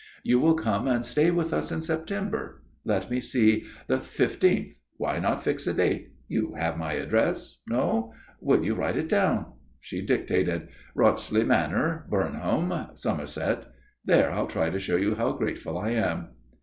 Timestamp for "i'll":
14.31-14.47